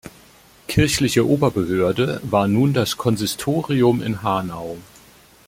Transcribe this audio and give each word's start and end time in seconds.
Kirchliche 0.67 1.27
Oberbehörde 1.27 2.21
war 2.23 2.47
nun 2.47 2.73
das 2.73 2.97
Konsistorium 2.97 4.01
in 4.01 4.23
Hanau. 4.23 4.77